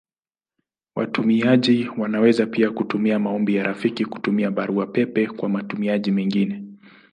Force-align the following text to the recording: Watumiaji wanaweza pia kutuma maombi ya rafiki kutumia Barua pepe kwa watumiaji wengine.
Watumiaji 0.95 1.89
wanaweza 1.97 2.45
pia 2.45 2.71
kutuma 2.71 3.19
maombi 3.19 3.55
ya 3.55 3.63
rafiki 3.63 4.05
kutumia 4.05 4.51
Barua 4.51 4.87
pepe 4.87 5.27
kwa 5.27 5.49
watumiaji 5.49 6.11
wengine. 6.11 6.63